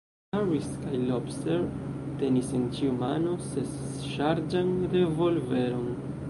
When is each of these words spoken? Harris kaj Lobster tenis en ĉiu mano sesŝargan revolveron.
Harris 0.35 0.69
kaj 0.85 1.01
Lobster 1.09 1.67
tenis 2.21 2.49
en 2.61 2.65
ĉiu 2.79 2.95
mano 3.03 3.37
sesŝargan 3.51 4.73
revolveron. 4.97 5.87